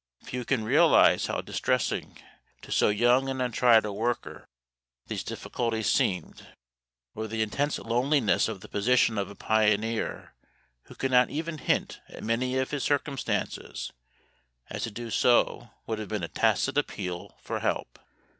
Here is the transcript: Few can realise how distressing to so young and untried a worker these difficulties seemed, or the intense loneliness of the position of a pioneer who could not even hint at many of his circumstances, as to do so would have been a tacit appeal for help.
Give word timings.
Few 0.23 0.43
can 0.45 0.63
realise 0.63 1.27
how 1.27 1.41
distressing 1.41 2.17
to 2.63 2.71
so 2.71 2.89
young 2.89 3.29
and 3.29 3.39
untried 3.39 3.85
a 3.85 3.93
worker 3.93 4.47
these 5.05 5.23
difficulties 5.23 5.91
seemed, 5.91 6.47
or 7.13 7.27
the 7.27 7.43
intense 7.43 7.77
loneliness 7.77 8.47
of 8.47 8.61
the 8.61 8.67
position 8.67 9.19
of 9.19 9.29
a 9.29 9.35
pioneer 9.35 10.33
who 10.85 10.95
could 10.95 11.11
not 11.11 11.29
even 11.29 11.59
hint 11.59 12.01
at 12.09 12.23
many 12.23 12.57
of 12.57 12.71
his 12.71 12.83
circumstances, 12.83 13.93
as 14.71 14.81
to 14.85 14.89
do 14.89 15.11
so 15.11 15.69
would 15.85 15.99
have 15.99 16.09
been 16.09 16.23
a 16.23 16.27
tacit 16.27 16.79
appeal 16.79 17.37
for 17.39 17.59
help. 17.59 17.99